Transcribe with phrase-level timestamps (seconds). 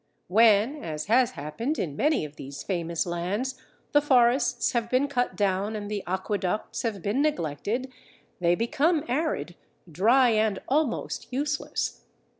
[0.29, 3.61] When, as has happened in many of these famous lands,
[3.91, 7.91] the forests have been cut down and the aqueducts have been neglected,
[8.39, 9.53] they become arid,
[9.91, 12.01] dry, and almost useless.